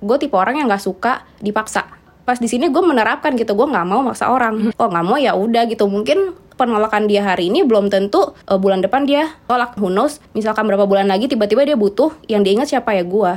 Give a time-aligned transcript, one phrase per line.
[0.00, 1.86] gue tipe orang yang nggak suka dipaksa.
[2.26, 4.74] Pas di sini gue menerapkan gitu gue nggak mau maksa orang.
[4.80, 5.16] Oh nggak mau?
[5.16, 5.86] Ya udah gitu.
[5.86, 10.18] Mungkin penolakan dia hari ini belum tentu uh, bulan depan dia tolak who knows?
[10.34, 12.96] Misalkan berapa bulan lagi tiba-tiba dia butuh yang diingat siapa?
[12.96, 13.32] Ya gue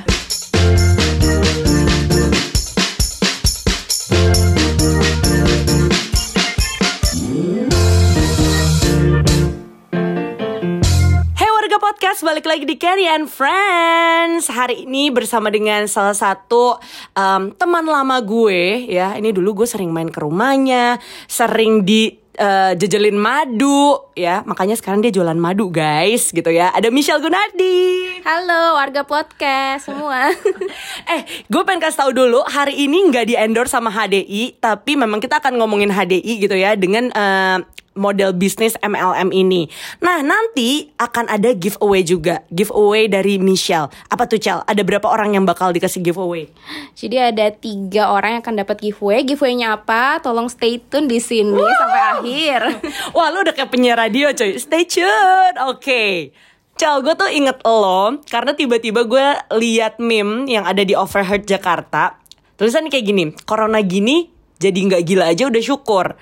[12.19, 14.51] podcast, balik lagi di Kenny and Friends.
[14.51, 16.75] Hari ini bersama dengan salah satu
[17.15, 19.15] um, teman lama gue ya.
[19.15, 20.99] Ini dulu gue sering main ke rumahnya
[21.31, 24.43] Sering di uh, jejelin madu ya.
[24.43, 26.75] Makanya sekarang dia jualan madu guys gitu ya.
[26.75, 28.19] Ada Michelle Gunardi.
[28.27, 30.27] Halo warga podcast semua.
[31.15, 35.17] Eh, gue pengen kasih tahu dulu hari ini nggak di endorse sama HDI, tapi memang
[35.17, 37.57] kita akan ngomongin HDI gitu ya dengan eh,
[37.99, 39.67] model bisnis MLM ini.
[39.99, 43.91] Nah, nanti akan ada giveaway juga, giveaway dari Michelle.
[44.07, 44.63] Apa tuh Cel?
[44.63, 46.47] Ada berapa orang yang bakal dikasih giveaway?
[46.95, 49.27] Jadi ada tiga orang yang akan dapat giveaway.
[49.27, 50.23] Giveaway-nya apa?
[50.23, 52.59] Tolong stay tune di sini sampai akhir.
[53.15, 54.55] Wah, lu udah kayak penyiar radio coy.
[54.55, 55.59] Stay tune.
[55.67, 56.31] Oke.
[56.79, 62.15] Cel, gue tuh inget lo karena tiba-tiba gue liat meme yang ada di Overheard Jakarta.
[62.55, 66.19] Tulisannya kayak gini, corona gini jadi nggak gila aja udah syukur.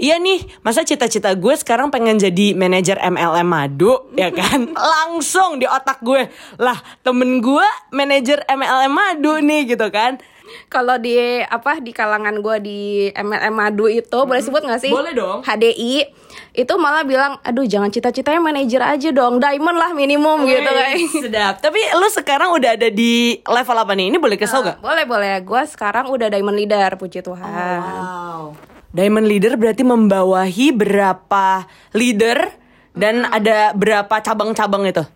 [0.00, 4.72] Iya nih, masa cita-cita gue sekarang pengen jadi manajer MLM madu, ya kan?
[4.94, 10.22] Langsung di otak gue, lah temen gue manajer MLM madu nih gitu kan?
[10.70, 12.80] Kalau di apa di kalangan gue di
[13.14, 14.90] MLM Madu itu boleh sebut nggak sih?
[14.90, 15.46] Boleh dong.
[15.46, 16.10] HDI
[16.50, 21.10] itu malah bilang, aduh jangan cita-citanya manajer aja dong, diamond lah minimum gitu guys.
[21.14, 21.62] Sedap.
[21.62, 24.10] Tapi lu sekarang udah ada di level apa nih?
[24.10, 24.82] Ini boleh kesel gak?
[24.82, 27.78] Boleh boleh, gue sekarang udah diamond leader, puji Tuhan.
[27.80, 28.58] Wow.
[28.90, 32.50] Diamond leader berarti membawahi berapa leader
[32.90, 35.06] dan ada berapa cabang-cabang itu?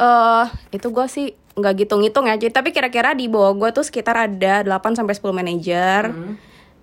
[0.00, 4.64] Eh itu gue sih nggak gitu-ngitung ya, tapi kira-kira di bawah gue tuh sekitar ada
[4.64, 6.10] 8 sampai 10 manajer.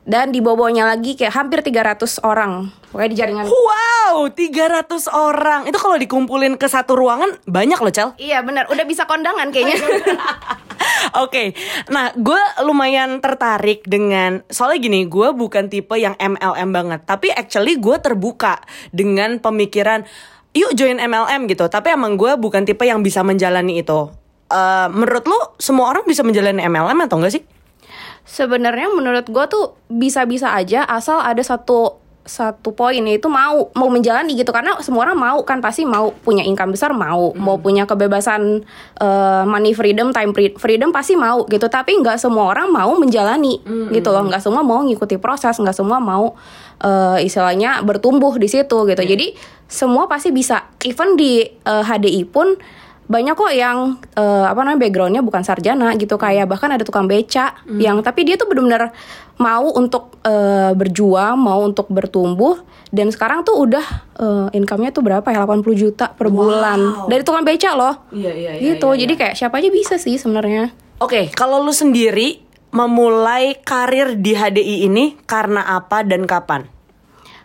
[0.01, 2.73] Dan di bawah-bawahnya lagi kayak hampir 300 orang.
[2.89, 5.61] Pokoknya di jaringan Wow, 300 orang.
[5.69, 8.09] Itu kalau dikumpulin ke satu ruangan banyak loh, Cel.
[8.17, 9.77] Iya benar, udah bisa kondangan kayaknya.
[11.23, 11.53] Oke,
[11.93, 17.77] nah gue lumayan tertarik dengan soalnya gini, gue bukan tipe yang MLM banget, tapi actually
[17.77, 20.03] gue terbuka dengan pemikiran
[20.51, 21.69] yuk join MLM gitu.
[21.69, 24.11] Tapi emang gue bukan tipe yang bisa menjalani itu.
[24.51, 27.43] Eh, menurut lu semua orang bisa menjalani MLM atau enggak sih?
[28.23, 34.37] Sebenarnya menurut gue tuh bisa-bisa aja asal ada satu satu poin yaitu mau mau menjalani
[34.37, 34.53] gitu.
[34.53, 37.33] Karena semua orang mau kan pasti mau punya income besar mau.
[37.33, 38.61] Mau punya kebebasan
[39.01, 41.65] eh, money freedom time free- freedom pasti mau gitu.
[41.65, 43.57] Tapi nggak semua orang mau menjalani
[43.89, 44.21] gitu loh.
[44.29, 46.37] Nggak semua mau ngikuti proses nggak semua mau
[46.79, 49.01] eh, istilahnya bertumbuh di situ gitu.
[49.01, 49.33] Jadi
[49.65, 50.69] semua pasti bisa.
[50.85, 52.53] Even di eh, HDI pun
[53.11, 57.59] banyak kok yang eh, apa namanya backgroundnya bukan sarjana gitu kayak bahkan ada tukang beca
[57.75, 58.95] yang tapi dia tuh benar-benar
[59.35, 63.85] mau untuk eh, berjuang mau untuk bertumbuh dan sekarang tuh udah
[64.19, 65.43] eh, income-nya tuh berapa ya?
[65.43, 67.07] 80 juta per bulan.
[67.07, 67.95] Dari tukang beca loh.
[68.11, 68.91] Iya, iya, gitu.
[68.91, 70.75] jadi kayak siapa aja bisa sih sebenarnya.
[70.99, 76.67] Oke, kalau lu sendiri memulai karir di HDI ini karena apa dan kapan?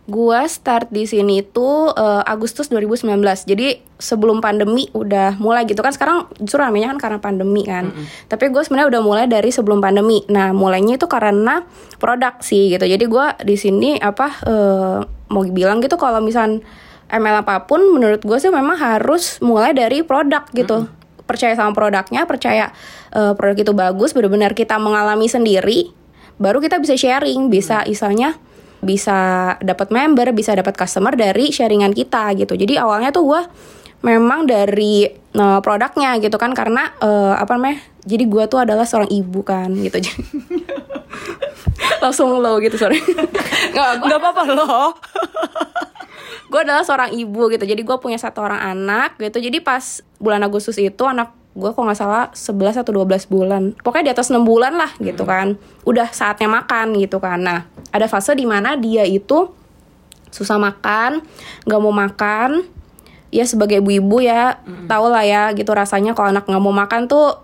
[0.06, 3.18] Gua start di sini itu eh, Agustus 2019.
[3.46, 5.90] Jadi sebelum pandemi udah mulai gitu kan.
[5.90, 7.90] Sekarang justru ramenya kan karena pandemi kan.
[8.30, 10.22] Tapi gue sebenarnya udah mulai dari sebelum pandemi.
[10.30, 11.66] Nah, mulainya itu karena
[11.98, 12.86] produk sih gitu.
[12.86, 14.98] Jadi gua di sini apa eh,
[15.32, 16.62] mau bilang gitu kalau misal
[17.06, 20.86] ML apa pun menurut gue sih memang harus mulai dari produk gitu.
[21.26, 22.70] Percaya sama produknya, percaya
[23.10, 26.06] eh, produk itu bagus, benar-benar kita mengalami sendiri
[26.36, 28.36] baru kita bisa sharing, bisa istilahnya
[28.86, 32.54] bisa dapat member, bisa dapat customer dari sharingan kita gitu.
[32.54, 33.42] Jadi awalnya tuh gue
[34.06, 37.82] memang dari eh, produknya gitu kan karena eh, apa namanya?
[38.06, 39.98] Jadi gue tuh adalah seorang ibu kan gitu.
[39.98, 40.22] Jadi
[42.06, 43.02] langsung low gitu sorry.
[43.74, 44.94] Nggak, Gak apa-apa loh.
[46.46, 50.46] gue adalah seorang ibu gitu jadi gue punya satu orang anak gitu jadi pas bulan
[50.46, 53.72] Agustus itu anak gue kok nggak salah 11 atau 12 bulan.
[53.80, 55.56] Pokoknya di atas 6 bulan lah gitu kan.
[55.88, 57.40] Udah saatnya makan gitu kan.
[57.40, 59.48] Nah ada fase di mana dia itu
[60.28, 61.24] susah makan
[61.64, 62.68] nggak mau makan.
[63.32, 67.42] Ya sebagai ibu-ibu ya tau lah ya gitu rasanya kalau anak nggak mau makan tuh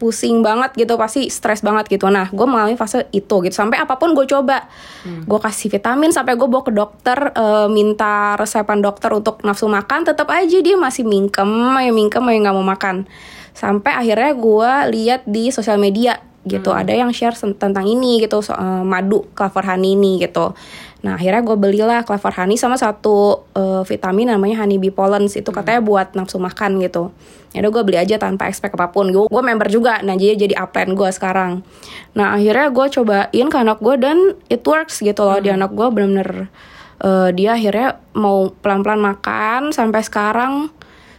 [0.00, 2.08] pusing banget gitu pasti stres banget gitu.
[2.08, 3.52] Nah gue mengalami fase itu gitu.
[3.52, 4.72] Sampai apa pun gue coba.
[5.04, 10.08] Gue kasih vitamin sampai gue bawa ke dokter eh, minta resepan dokter untuk nafsu makan
[10.08, 13.04] tetap aja dia masih mingkem ya mingkem ya nggak mau makan
[13.52, 16.18] sampai akhirnya gue lihat di sosial media
[16.48, 20.56] gitu ada yang share tentang ini gitu so- eh, madu clover honey ini gitu.
[21.04, 25.36] Nah akhirnya gue belilah clover honey sama satu eh, vitamin namanya honey bee pollens.
[25.36, 27.12] Itu katanya buat nafsu makan gitu.
[27.52, 29.12] Ya udah gue beli aja tanpa expect apa pun.
[29.12, 31.60] Gue gue member juga nah jadi jadi upline gue sekarang.
[32.16, 34.18] Nah akhirnya gue cobain ke anak gue dan
[34.48, 35.44] it works gitu loh.
[35.44, 36.48] Di anak gue bener-bener
[37.04, 40.72] eh, dia akhirnya mau pelan-pelan makan sampai sekarang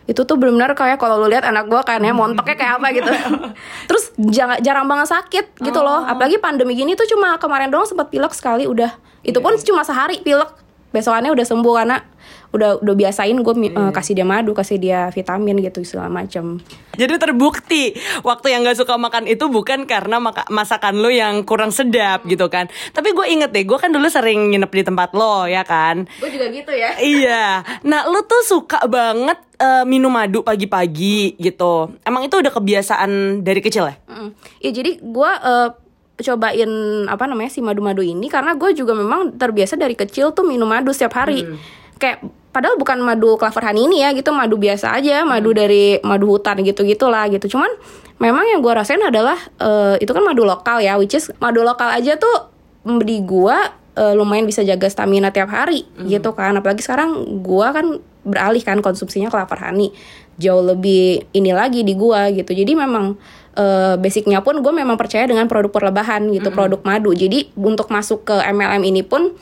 [0.09, 3.11] itu tuh benar-benar kayak kalau lu lihat anak gue kan ya montoknya kayak apa gitu.
[3.89, 4.03] Terus
[4.33, 6.01] jarang jarang banget sakit gitu loh.
[6.03, 8.97] Apalagi pandemi gini tuh cuma kemarin doang sempat pilek sekali udah.
[9.21, 10.49] Itu pun cuma sehari pilek.
[10.91, 11.97] Besokannya udah sembuh karena
[12.51, 13.53] udah udah biasain gue
[13.91, 16.59] kasih dia madu kasih dia vitamin gitu segala macam
[16.91, 21.71] Jadi terbukti waktu yang gak suka makan itu bukan karena maka- masakan lo yang kurang
[21.71, 22.67] sedap gitu kan.
[22.91, 26.03] Tapi gue inget deh, gue kan dulu sering nginep di tempat lo ya kan.
[26.03, 27.45] gue juga gitu ya Iya,
[27.81, 31.95] nah lu tuh suka banget eh, minum madu pagi-pagi gitu.
[32.03, 33.95] Emang itu udah kebiasaan dari kecil ya?
[34.11, 34.29] Mm.
[34.59, 35.69] Ya jadi gue eh,
[36.21, 36.71] cobain
[37.07, 40.91] apa namanya si madu-madu ini karena gue juga memang terbiasa dari kecil tuh minum madu
[40.91, 41.47] setiap hari.
[41.95, 44.35] Kayak padahal bukan madu clover honey ini ya gitu.
[44.35, 47.57] Madu biasa aja madu dari madu hutan gitu gitulah gitu.
[47.57, 47.71] Cuman
[48.19, 51.89] memang yang gue rasain adalah eh, itu kan madu lokal ya, which is madu lokal
[51.89, 52.51] aja tuh
[53.01, 53.57] di gue
[53.97, 56.53] eh, lumayan bisa jaga stamina tiap hari gitu kan.
[56.59, 57.87] Apalagi sekarang gue kan
[58.21, 59.89] beralih kan konsumsinya clover honey.
[60.37, 62.53] Jauh lebih ini lagi di gua gitu.
[62.53, 63.17] Jadi memang
[63.57, 67.11] eh, basicnya pun gue memang percaya dengan produk perlebahan gitu produk madu.
[67.13, 69.33] Jadi untuk masuk ke MLM ini pun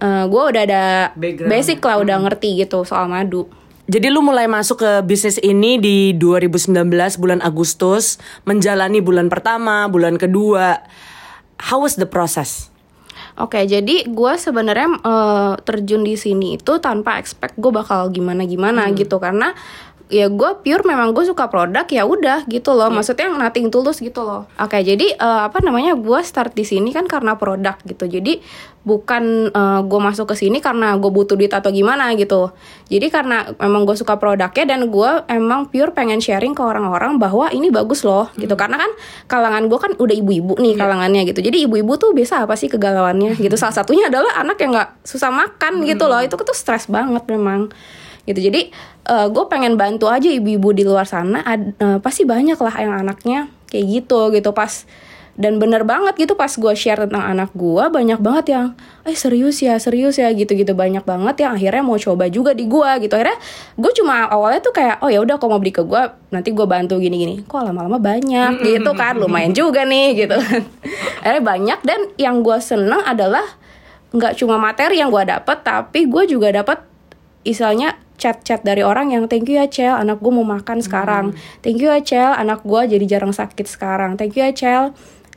[0.00, 0.84] eh, gue udah ada
[1.16, 1.50] Background.
[1.50, 3.48] basic lah udah ngerti gitu soal madu
[3.86, 6.90] Jadi lu mulai masuk ke bisnis ini di 2019
[7.22, 10.82] bulan Agustus, menjalani bulan pertama, bulan kedua.
[11.62, 12.74] How was the process?
[13.36, 18.88] Oke, jadi gue sebenarnya eh, terjun di sini itu tanpa expect gue bakal gimana gimana
[18.96, 19.52] gitu karena
[20.06, 22.90] ya gue pure memang gue suka produk ya udah gitu loh.
[22.90, 24.46] Maksudnya nothing tulus gitu loh.
[24.58, 28.06] Oke jadi eh, apa namanya gue start di sini kan karena produk gitu.
[28.06, 28.38] Jadi
[28.86, 29.50] bukan
[29.82, 32.54] gue masuk ke sini karena gue butuh duit atau gimana gitu.
[32.86, 37.50] Jadi karena memang gue suka produknya dan gue emang pure pengen sharing ke orang-orang bahwa
[37.50, 38.54] ini bagus loh gitu.
[38.54, 38.90] Karena kan
[39.26, 41.42] kalangan gue kan udah ibu-ibu nih kalangannya gitu.
[41.42, 43.58] Jadi ibu-ibu tuh biasa apa sih kegalauannya gitu?
[43.60, 46.22] Salah satunya adalah anak yang nggak susah makan gitu loh.
[46.22, 47.74] Itu tuh stres banget memang
[48.26, 48.52] gitu.
[48.52, 48.68] Jadi
[49.06, 51.40] gue pengen bantu aja ibu-ibu di luar sana.
[51.46, 54.50] Ad- eh, pasti banyak lah yang anaknya kayak gitu gitu.
[54.50, 54.82] Pas
[55.36, 58.66] dan bener banget gitu pas gue share tentang anak gue banyak banget yang
[59.04, 62.64] eh serius ya serius ya gitu gitu banyak banget yang akhirnya mau coba juga di
[62.64, 63.12] gue gitu.
[63.12, 63.36] Akhirnya
[63.76, 66.02] gue cuma awalnya tuh kayak oh ya udah kau mau beli ke gue
[66.32, 68.64] nanti gue bantu gini gini kok lama-lama banyak?
[68.64, 70.64] Gitu kan lumayan juga nih gitu kan.
[71.20, 73.44] Akhirnya banyak dan yang gue seneng adalah
[74.16, 76.80] nggak cuma materi yang gue dapet tapi gue juga dapet
[77.44, 81.36] istilahnya chat-chat dari orang yang thank you ya Cel anak gue mau makan sekarang.
[81.60, 84.16] Thank you ya Cel anak gue jadi jarang sakit sekarang.
[84.16, 84.96] Thank you ya Cel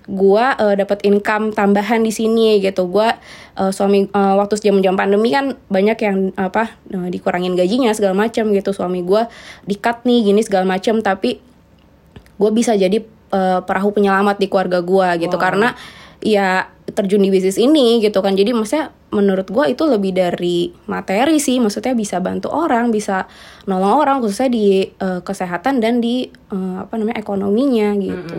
[0.10, 2.90] gue uh, dapat income tambahan di sini gitu.
[2.90, 3.06] Gue
[3.62, 8.50] uh, suami uh, waktu jam-jam pandemi kan banyak yang apa uh, dikurangin gajinya segala macam
[8.50, 8.74] gitu.
[8.74, 9.22] Suami gue
[9.70, 11.38] dikat nih gini segala macam tapi
[12.40, 15.38] gue bisa jadi uh, perahu penyelamat di keluarga gue gitu.
[15.38, 15.78] Karena
[16.19, 18.36] ya terjun di bisnis ini gitu kan.
[18.36, 21.62] Jadi maksudnya menurut gue itu lebih dari materi sih.
[21.62, 23.30] Maksudnya bisa bantu orang bisa
[23.69, 28.38] nolong orang khususnya di uh, kesehatan dan di uh, apa namanya ekonominya gitu.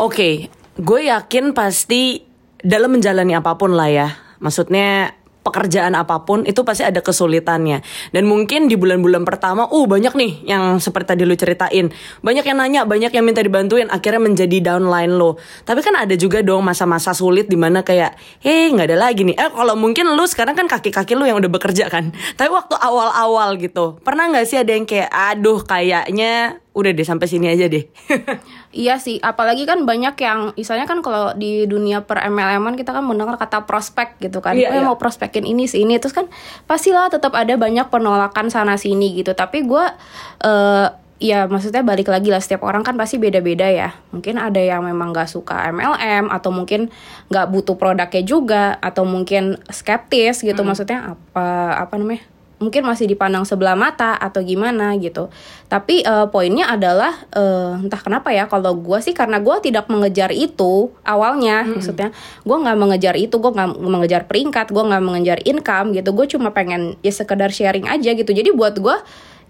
[0.00, 0.48] Oke,
[0.80, 2.24] gue yakin pasti
[2.60, 4.08] dalam menjalani apa pun lah ya.
[4.40, 7.80] Maksudnya pekerjaan apa pun itu pasti ada kesulitannya.
[8.12, 11.90] Dan mungkin di bulan-bulan pertama, uh banyak nih yang seperti tadi lu ceritain.
[12.20, 15.40] Banyak yang nanya, banyak yang minta dibantuin, akhirnya menjadi downline lo.
[15.64, 18.14] Tapi kan ada juga dong masa-masa sulit di mana kayak,
[18.44, 19.36] hei nggak ada lagi nih.
[19.36, 22.12] Eh kalau mungkin lu sekarang kan kaki-kaki lu yang udah bekerja kan.
[22.36, 27.28] Tapi waktu awal-awal gitu, pernah nggak sih ada yang kayak, aduh kayaknya udah deh sampai
[27.28, 27.84] sini aja deh.
[28.70, 33.02] Iya sih, apalagi kan banyak yang, misalnya kan kalau di dunia per MLM-an kita kan
[33.02, 34.86] mendengar kata prospek gitu kan, Iya, "Eh, iya.
[34.86, 36.30] mau prospekin ini sih ini, terus kan
[36.70, 39.34] pastilah tetap ada banyak penolakan sana sini gitu.
[39.34, 39.84] Tapi gue,
[40.46, 40.86] eh
[41.20, 43.92] ya maksudnya balik lagi lah setiap orang kan pasti beda-beda ya.
[44.08, 46.88] Mungkin ada yang memang gak suka MLM atau mungkin
[47.28, 52.24] nggak butuh produknya juga atau mungkin skeptis gitu, maksudnya apa apa namanya?
[52.60, 55.32] Mungkin masih dipandang sebelah mata atau gimana gitu.
[55.66, 60.28] Tapi eh, poinnya adalah eh, entah kenapa ya kalau gue sih karena gue tidak mengejar
[60.30, 62.12] itu awalnya maksudnya
[62.44, 66.52] gue nggak mengejar itu gue nggak mengejar peringkat gue nggak mengejar income gitu gue cuma
[66.52, 68.30] pengen ya sekedar sharing aja gitu.
[68.30, 68.96] Jadi buat gue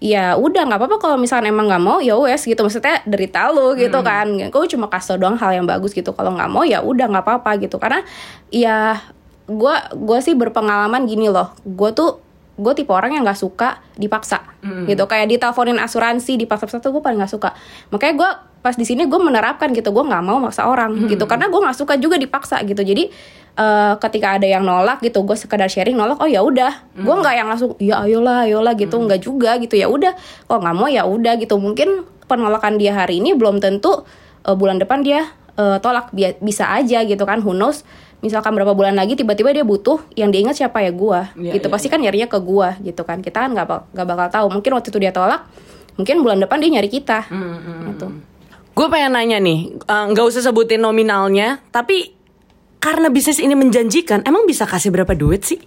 [0.01, 2.63] ya udah nggak apa-apa kalau misalnya emang nggak mau ya wes gitu.
[2.63, 4.31] Maksudnya derita lu gitu kan.
[4.49, 6.15] Gue cuma kasih doang hal yang bagus gitu.
[6.15, 7.75] Kalau nggak mau ya udah nggak apa-apa gitu.
[7.75, 8.01] Karena
[8.49, 9.03] ya
[9.51, 11.51] gue gue sih berpengalaman gini loh.
[11.67, 12.30] Gue tuh
[12.61, 14.45] gue tipe orang yang nggak suka dipaksa.
[14.85, 17.57] Gitu kayak diteleponin asuransi dipaksa-paksa tuh gue paling nggak suka.
[17.89, 18.29] Makanya gue
[18.61, 21.25] pas di sini gue menerapkan gitu gue nggak mau maksa orang gitu.
[21.25, 22.85] Karena gue nggak suka juga dipaksa gitu.
[22.85, 23.09] Jadi
[23.57, 26.93] eh, ketika ada yang nolak gitu gue sekedar sharing nolak oh ya udah.
[27.01, 29.01] Gue nggak yang langsung ya ayolah ayolah gitu.
[29.01, 29.73] Nggak juga gitu.
[29.73, 30.13] Ya udah.
[30.45, 31.57] Kok nggak mau ya udah gitu.
[31.57, 34.05] Mungkin penolakan dia hari ini belum tentu
[34.45, 35.25] eh, bulan depan dia
[35.57, 36.13] eh, tolak.
[36.37, 37.81] Bisa aja gitu kan who knows
[38.21, 41.33] misalkan berapa bulan lagi tiba-tiba dia butuh yang diingat siapa ya gua.
[41.35, 43.19] Iya, gitu iya, pasti kan nyarinya ke gua gitu kan.
[43.21, 44.47] Kita kan nggak nggak bakal tahu.
[44.57, 45.45] Mungkin waktu itu dia tolak
[45.99, 47.27] mungkin bulan depan dia nyari kita.
[47.91, 48.07] Gitu.
[48.71, 52.15] Gue pengen nanya nih, eh, nggak usah sebutin nominalnya, tapi
[52.79, 55.59] karena bisnis ini menjanjikan, emang bisa kasih berapa duit sih?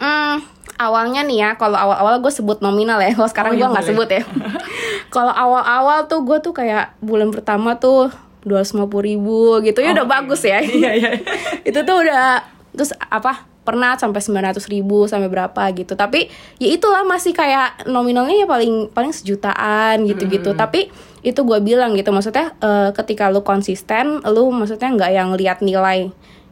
[0.00, 0.40] Hmm,
[0.80, 3.86] awalnya nih ya, kalau awal-awal gue sebut nominal ya, kalau Oh, sekarang iya, gue nggak
[3.92, 4.22] sebut ya.
[5.14, 8.08] kalau awal-awal tuh gue tuh kayak bulan pertama tuh
[8.44, 9.78] 250 ribu gitu.
[9.84, 10.60] Ya udah bagus ya.
[10.60, 11.10] Iya, iya.
[11.68, 15.92] itu tuh udah terus apa pernah sampai 900 ribu sampai berapa gitu.
[15.94, 20.56] Tapi ya itulah masih kayak nominalnya ya paling paling sejutaan gitu-gitu.
[20.56, 20.88] Tapi
[21.20, 26.08] itu gue bilang gitu maksudnya eh, ketika lu konsisten lu maksudnya nggak yang lihat nilai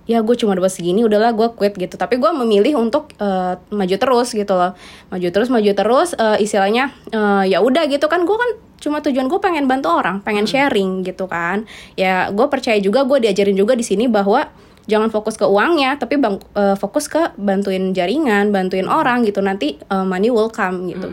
[0.09, 1.97] ya gue cuma dapat segini udahlah gue quit gitu.
[1.97, 4.77] Tapi gue memilih untuk eh, maju terus gitu loh.
[5.09, 8.09] Maju terus maju terus eh, istilahnya eh, ya udah gitu.
[8.09, 11.67] Kan gue kan cuma tujuan gue pengen bantu orang pengen sharing gitu kan.
[11.99, 14.47] Ya gue percaya juga gue diajarin juga di sini bahwa
[14.89, 19.43] jangan fokus ke uangnya tapi bang, eh, fokus ke bantuin jaringan bantuin orang gitu.
[19.43, 21.11] Nanti eh, money will come gitu.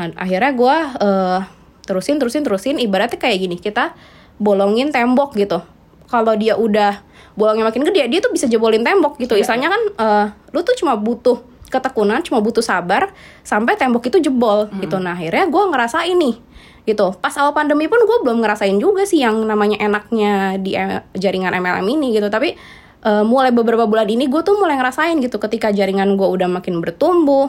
[0.00, 1.40] Nah akhirnya gue eh,
[1.84, 2.76] terusin terusin terusin.
[2.80, 3.92] Ibaratnya kayak gini kita
[4.40, 5.60] bolongin tembok gitu.
[6.08, 7.00] Kalau dia udah
[7.34, 9.36] bolongnya makin gede dia tuh bisa jebolin tembok gitu.
[9.36, 13.10] Istilahnya kan eh, lu tuh cuma butuh ketekunan cuma butuh sabar
[13.42, 14.96] sampai tembok itu jebol gitu.
[15.02, 16.53] Nah akhirnya gue ngerasain nih
[16.84, 17.16] gitu.
[17.16, 21.56] Pas awal pandemi pun gue belum ngerasain juga sih yang namanya enaknya di eh, jaringan
[21.56, 22.28] MLM ini gitu.
[22.28, 22.52] Tapi
[23.04, 26.84] eh, mulai beberapa bulan ini gue tuh mulai ngerasain gitu ketika jaringan gue udah makin
[26.84, 27.48] bertumbuh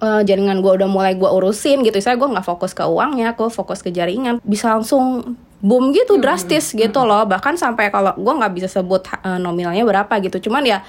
[0.00, 2.00] eh, jaringan gue udah mulai gue urusin gitu.
[2.00, 6.72] Saya gue nggak fokus ke uangnya gue fokus ke jaringan bisa langsung boom gitu drastis
[6.72, 7.28] gitu loh.
[7.28, 10.48] Bahkan sampai kalau gue nggak bisa sebut eh, nominalnya berapa gitu.
[10.48, 10.80] Cuman ya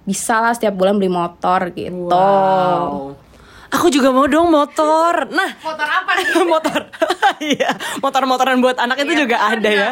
[0.00, 2.10] bisa lah setiap bulan beli motor gitu.
[2.10, 3.19] Wow.
[3.70, 5.30] Aku juga mau dong motor.
[5.30, 6.80] Nah, motor apa nih motor.
[7.40, 7.72] Iya,
[8.04, 9.90] motor-motoran buat anak itu Iya, juga ada ya.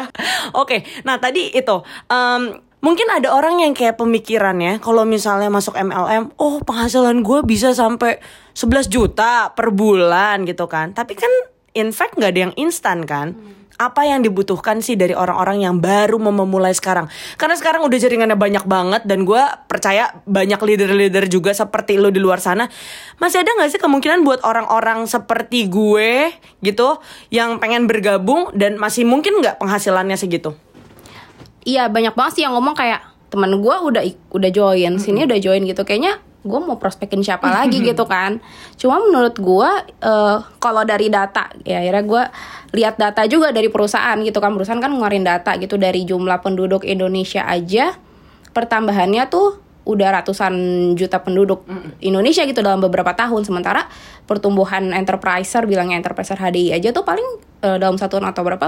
[0.53, 6.35] Oke, nah tadi itu em, mungkin ada orang yang kayak pemikirannya kalau misalnya masuk MLM,
[6.37, 8.21] oh penghasilan gue bisa sampai
[8.53, 10.93] 11 juta per bulan gitu kan.
[10.93, 11.31] Tapi kan
[11.73, 13.33] in fact nggak ada yang instan kan.
[13.79, 17.07] Apa yang dibutuhkan sih dari orang-orang yang baru mau memulai sekarang?
[17.39, 19.39] Karena sekarang udah jaringannya banyak banget dan gue
[19.71, 22.67] percaya banyak leader-leader juga seperti lo di luar sana.
[23.23, 26.99] Masih ada nggak sih kemungkinan buat orang-orang seperti gue gitu
[27.31, 30.59] yang pengen bergabung dan masih mungkin nggak penghasilannya segitu?
[31.69, 35.61] iya banyak banget sih yang ngomong kayak teman gue udah udah join sini udah join
[35.69, 38.39] gitu kayaknya gue mau prospekin siapa lagi gitu kan.
[38.79, 39.69] Cuma menurut gue
[40.03, 42.23] eh, kalau dari data ya akhirnya gue
[42.79, 44.55] lihat data juga dari perusahaan gitu kan.
[44.55, 47.95] Perusahaan kan ngeluarin data gitu dari jumlah penduduk Indonesia aja
[48.49, 50.53] pertambahannya tuh udah ratusan
[50.93, 51.65] juta penduduk
[51.97, 53.41] Indonesia gitu dalam beberapa tahun.
[53.41, 53.89] Sementara
[54.29, 57.25] pertumbuhan enterpriser bilangnya enterpriser HDI aja tuh paling
[57.65, 58.65] eh, dalam satu tahun atau berapa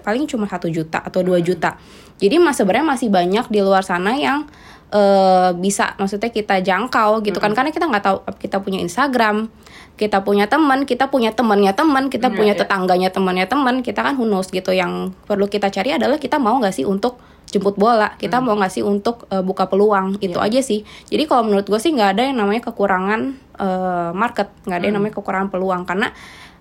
[0.00, 1.76] paling cuma satu juta atau dua juta.
[2.16, 4.48] Jadi mas sebenarnya masih banyak di luar sana yang
[4.94, 7.50] eh, bisa maksudnya kita jangkau gitu kan.
[7.50, 9.50] Karena kita nggak tahu kita punya Instagram
[9.94, 12.60] kita punya teman kita punya temannya teman kita Iya, punya iya.
[12.66, 14.74] tetangganya temannya teman kita kan who knows gitu.
[14.74, 18.18] Yang perlu kita cari adalah kita mau nggak sih untuk jemput bola?
[18.18, 20.18] Kita mau nggak sih untuk eh, buka peluang?
[20.18, 20.82] Itu aja sih.
[21.06, 24.50] Jadi kalau menurut gue sih nggak ada yang namanya kekurangan eh, market.
[24.66, 25.82] Nggak ada yang namanya kekurangan peluang.
[25.86, 26.10] Karena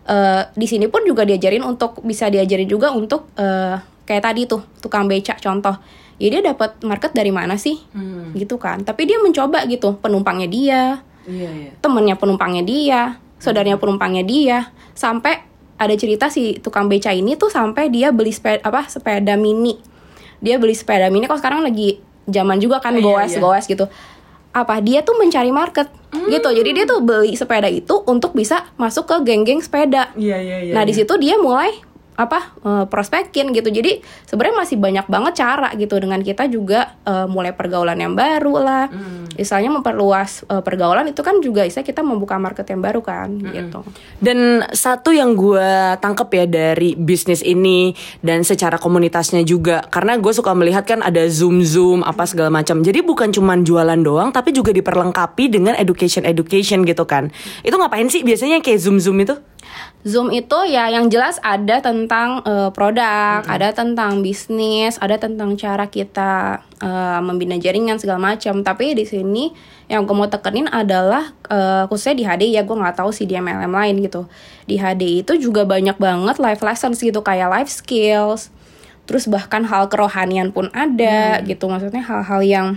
[0.05, 4.61] eh, di sini pun juga diajarin untuk bisa diajarin juga untuk eh, kayak tadi tuh
[4.77, 5.73] tukang becak contoh
[6.21, 7.77] ya dia dapat market dari mana sih
[8.33, 10.81] gitu kan tapi dia mencoba gitu penumpangnya dia
[11.23, 11.71] Iya iya.
[11.79, 15.39] temennya penumpangnya dia, saudaranya penumpangnya dia, sampai
[15.79, 19.79] ada cerita si tukang beca ini tuh sampai dia beli sepeda apa sepeda mini.
[20.43, 23.39] Dia beli sepeda mini kok sekarang lagi zaman juga kan Iya, goes iya.
[23.39, 23.85] goes gitu.
[24.53, 26.49] Apa dia tuh mencari market gitu.
[26.51, 30.11] Jadi dia tuh beli sepeda itu untuk bisa masuk ke geng-geng sepeda.
[30.19, 30.73] Iya iya iya.
[30.75, 31.71] nah, di situ dia mulai
[32.13, 33.69] apa eh, prospekin gitu.
[33.73, 38.55] Jadi sebenarnya masih banyak banget cara gitu dengan kita juga eh, mulai pergaulan yang baru
[38.61, 38.85] lah.
[39.33, 43.81] Misalnya memperluas eh, pergaulan itu kan juga bisa kita membuka market yang baru kan gitu.
[44.21, 50.33] Dan satu yang gue tangkep ya dari bisnis ini dan secara komunitasnya juga karena gue
[50.33, 52.85] suka melihat kan ada zoom zoom apa segala macam.
[52.85, 57.33] Jadi bukan cuman jualan doang tapi juga diperlengkapi dengan education education gitu kan.
[57.65, 59.33] Itu ngapain sih biasanya kayak zoom zoom itu?
[60.03, 65.87] Zoom itu ya yang jelas ada tentang uh, produk, ada tentang bisnis, ada tentang cara
[65.87, 68.67] kita uh, membina jaringan segala macam.
[68.67, 69.55] Tapi di sini
[69.87, 73.39] yang gue mau tekenin adalah uh, khususnya di HD ya gue nggak tahu sih di
[73.39, 74.27] MLM lain gitu.
[74.67, 78.51] Di HD itu juga banyak banget life lessons gitu kayak life skills.
[79.07, 81.47] Terus bahkan hal kerohanian pun ada hmm.
[81.47, 81.71] gitu.
[81.71, 82.67] Maksudnya hal-hal yang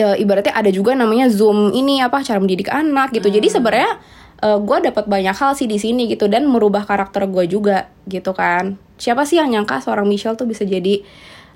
[0.00, 3.28] uh, ibaratnya ada juga namanya Zoom ini apa cara mendidik anak gitu.
[3.28, 3.36] Hmm.
[3.36, 3.92] Jadi sebenarnya
[4.42, 8.34] uh, gue dapat banyak hal sih di sini gitu dan merubah karakter gue juga gitu
[8.34, 11.00] kan siapa sih yang nyangka seorang Michelle tuh bisa jadi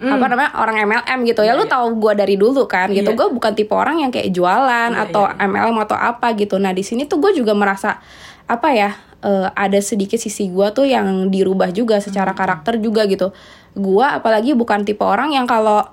[0.00, 0.11] mm.
[0.11, 1.75] apa namanya orang MLM gitu ya yeah, lu yeah.
[1.75, 3.19] tahu gue dari dulu kan gitu yeah.
[3.19, 5.47] gue bukan tipe orang yang kayak jualan yeah, atau yeah.
[5.47, 7.99] MLM atau apa gitu nah di sini tuh gue juga merasa
[8.47, 8.95] apa ya
[9.26, 12.38] uh, ada sedikit sisi gue tuh yang dirubah juga secara mm.
[12.38, 13.35] karakter juga gitu
[13.76, 15.85] gue apalagi bukan tipe orang yang kalau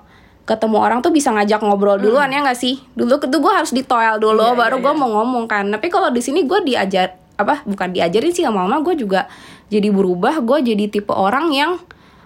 [0.44, 2.36] ketemu orang tuh bisa ngajak ngobrol duluan hmm.
[2.36, 5.00] ya nggak sih dulu itu gue harus ditoel dulu yeah, baru yeah, gue yeah.
[5.00, 8.84] mau ngomong kan tapi kalau di sini gue diajar apa bukan diajarin sih sama mama
[8.84, 9.26] gue juga
[9.72, 11.80] jadi berubah gue jadi tipe orang yang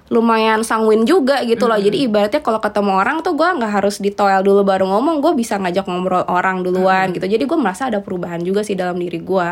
[0.09, 1.77] lumayan sanguin juga gitu loh.
[1.77, 1.89] -hmm.
[1.93, 5.61] Jadi ibaratnya kalau ketemu orang tuh gue nggak harus ditoel dulu baru ngomong, gue bisa
[5.61, 7.21] ngajak ngobrol orang duluan -hmm.
[7.21, 7.27] gitu.
[7.29, 9.49] Jadi gue merasa ada perubahan juga sih dalam diri gue.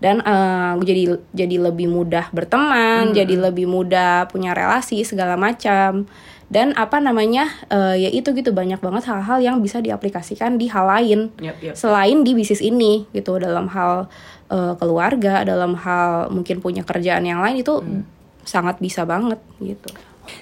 [0.00, 3.16] Dan uh, jadi jadi lebih mudah berteman, -hmm.
[3.18, 6.06] jadi lebih mudah punya relasi segala macam
[6.50, 10.82] dan apa namanya uh, ya itu gitu banyak banget hal-hal yang bisa diaplikasikan di hal
[10.82, 11.78] lain yep, yep.
[11.78, 14.10] selain di bisnis ini gitu dalam hal
[14.50, 18.02] uh, keluarga dalam hal mungkin punya kerjaan yang lain itu hmm.
[18.42, 19.94] sangat bisa banget gitu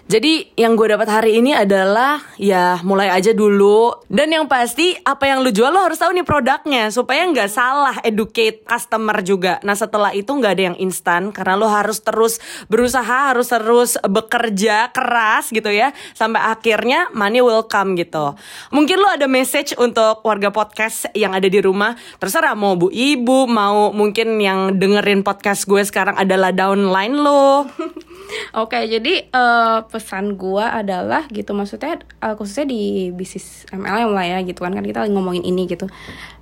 [0.09, 5.29] jadi yang gue dapat hari ini adalah ya mulai aja dulu dan yang pasti apa
[5.29, 9.61] yang lu jual lo harus tahu nih produknya supaya nggak salah educate customer juga.
[9.69, 12.41] Nah setelah itu nggak ada yang instan karena lo harus terus
[12.73, 18.33] berusaha harus terus bekerja keras gitu ya sampai akhirnya money will come gitu.
[18.73, 23.45] Mungkin lo ada message untuk warga podcast yang ada di rumah terserah mau bu ibu
[23.45, 27.69] mau mungkin yang dengerin podcast gue sekarang adalah downline lo.
[28.65, 34.39] Oke jadi uh, pesan gue adalah gitu maksudnya uh, khususnya di bisnis MLM lah ya
[34.43, 35.87] gitu kan kan kita lagi ngomongin ini gitu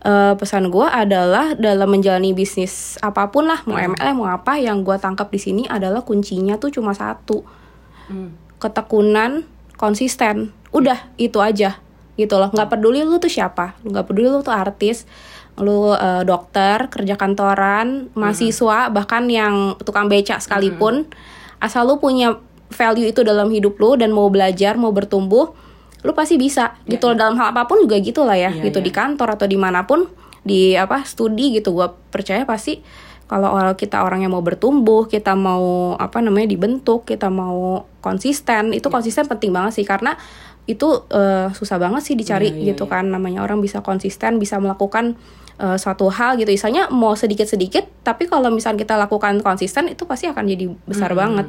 [0.07, 4.17] uh, pesan gue adalah dalam menjalani bisnis apa pun lah mau MLM hmm.
[4.17, 7.45] mau apa yang gue tangkap di sini adalah kuncinya tuh cuma satu
[8.09, 8.61] hmm.
[8.63, 9.45] ketekunan
[9.77, 11.77] konsisten udah itu aja
[12.17, 15.05] gitu loh nggak peduli lu tuh siapa nggak peduli lu tuh artis
[15.57, 18.93] lu uh, dokter kerja kantoran mahasiswa hmm.
[18.93, 21.65] bahkan yang tukang becak sekalipun hmm.
[21.65, 22.41] asal lu punya
[22.71, 25.55] value itu dalam hidup lu dan mau belajar mau bertumbuh
[26.07, 28.79] lu pasti bisa yeah, gitu dalam hal apa pun juga gitu lah ya yeah, gitu
[28.79, 28.87] yeah.
[28.87, 30.07] di kantor atau di mana pun
[30.47, 32.79] di apa studi gitu gue percaya pasti
[33.27, 38.87] kalau kita orang yang mau bertumbuh kita mau apa namanya dibentuk kita mau konsisten itu
[38.87, 38.95] yeah.
[38.95, 40.15] konsisten penting banget sih karena
[40.67, 43.03] itu uh, susah banget sih dicari yeah, yeah, gitu yeah.
[43.03, 45.19] kan namanya orang bisa konsisten bisa melakukan
[45.59, 50.07] uh, suatu hal gitu misalnya mau sedikit sedikit tapi kalau misalnya kita lakukan konsisten itu
[50.07, 51.23] pasti akan jadi besar mm -hmm.
[51.23, 51.47] banget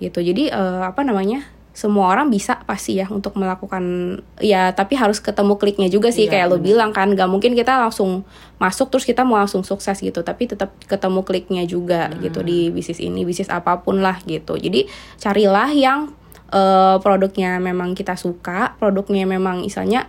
[0.00, 1.44] gitu jadi uh, apa namanya
[1.76, 6.40] semua orang bisa pasti ya untuk melakukan ya tapi harus ketemu kliknya juga sih iya,
[6.40, 8.24] kayak lo bilang kan gak mungkin kita langsung
[8.56, 12.16] masuk terus kita mau langsung sukses gitu tapi tetap ketemu kliknya juga hmm.
[12.24, 14.88] gitu di bisnis ini bisnis apa pun lah gitu jadi
[15.20, 16.16] carilah yang
[16.48, 20.08] uh, produknya memang kita suka produknya memang misalnya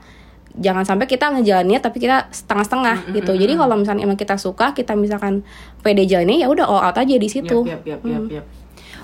[0.56, 3.18] jangan sampai kita ngejalannya tapi kita setengah-setengah mm -hmm.
[3.22, 5.44] gitu jadi kalau misalnya emang kita suka kita misalkan
[5.86, 8.46] pede jalannya ya udah all out aja di situ yep, yep, yep, yep, yep.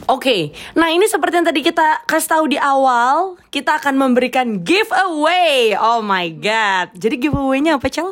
[0.04, 0.42] Oke, okay.
[0.76, 5.80] nah ini seperti yang tadi kita kasih tahu di awal, kita akan memberikan giveaway.
[5.80, 8.12] Oh my god, jadi giveaway-nya apa, Cel?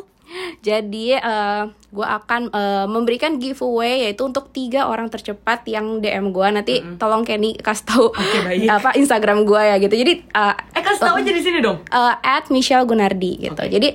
[0.64, 6.46] Jadi uh, gue akan uh, memberikan giveaway yaitu untuk tiga orang tercepat yang DM gue
[6.48, 6.96] nanti mm -hmm.
[6.96, 9.92] tolong Kenny kasih tahu okay, apa Instagram gue ya gitu.
[9.92, 11.84] Jadi uh, eh kasih tahu aja di sini dong.
[11.92, 13.60] Uh, at Michelle Gunardi gitu.
[13.60, 13.68] Okay.
[13.68, 13.88] Jadi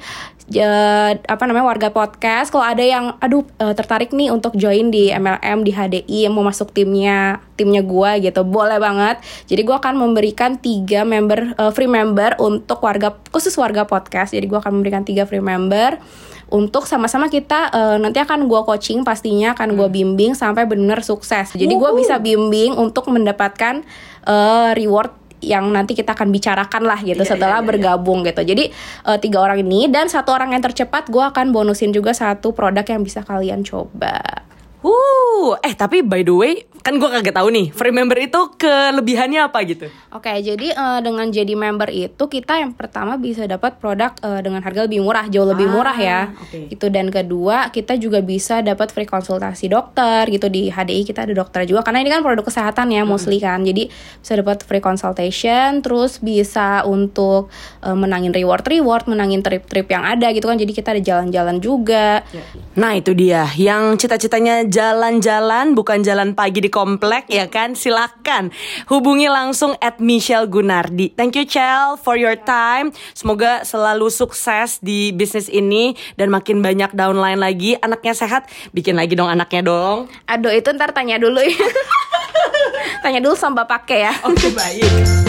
[0.55, 5.11] uh, apa namanya warga podcast kalau ada yang aduh uh, tertarik nih untuk join di
[5.11, 9.19] MLM di HDI yang mau masuk timnya timnya gue gitu boleh banget
[9.51, 14.47] jadi gue akan memberikan tiga member uh, free member untuk warga khusus warga podcast jadi
[14.47, 15.99] gue akan memberikan tiga free member
[16.47, 19.95] untuk sama-sama kita uh, nanti akan gue coaching pastinya akan gue hmm.
[19.95, 21.51] bimbing sampai benar sukses.
[21.51, 23.83] Jadi gue bisa bimbing untuk mendapatkan
[24.23, 28.33] uh, reward yang nanti kita akan bicarakan lah gitu yeah, setelah yeah, yeah, bergabung yeah.
[28.33, 28.41] gitu.
[28.55, 28.63] Jadi
[29.05, 32.85] uh, tiga orang ini dan satu orang yang tercepat gue akan bonusin juga satu produk
[32.85, 34.47] yang bisa kalian coba.
[34.81, 39.41] Uh, eh tapi by the way kan gue kagak tahu nih free member itu kelebihannya
[39.43, 44.17] apa gitu Oke, jadi eh, dengan jadi member itu kita yang pertama bisa dapat produk
[44.17, 46.19] eh, dengan harga lebih murah, jauh lebih Ah, murah ya.
[46.33, 46.73] oke.
[46.73, 51.35] Gitu dan kedua, kita juga bisa dapat free konsultasi dokter gitu di HDI kita ada
[51.35, 53.61] dokter juga karena ini kan produk kesehatan ya mostly kan.
[53.61, 60.33] Jadi bisa dapat free consultation, terus bisa untuk eh, menangin reward-reward, menangin trip-trip yang ada
[60.33, 60.57] gitu kan.
[60.57, 62.25] Jadi kita ada jalan-jalan juga.
[62.73, 67.73] Nah itu dia yang cita-citanya jalan-jalan bukan jalan pagi di komplek ya kan?
[67.73, 68.49] Silahkan
[68.87, 71.13] hubungi langsung at Michelle Gunardi.
[71.13, 72.95] Thank you Chel for your time.
[73.13, 77.75] Semoga selalu sukses di bisnis ini dan makin banyak downline lagi.
[77.79, 80.07] Anaknya sehat bikin lagi dong anaknya dong.
[80.29, 81.55] Aduh itu ntar tanya dulu ya.
[83.03, 84.13] tanya dulu sama bapaknya ya.
[84.25, 85.26] Oke baik